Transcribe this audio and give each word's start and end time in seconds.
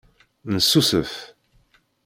Nessusef. 0.53 1.11